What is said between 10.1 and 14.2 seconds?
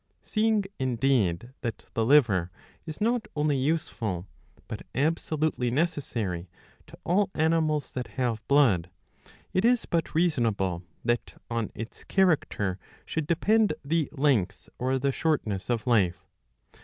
reasonable that on its character should depend the